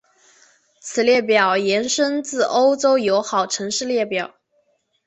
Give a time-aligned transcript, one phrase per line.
[0.79, 4.33] 此列表延伸自欧洲友好城市列表。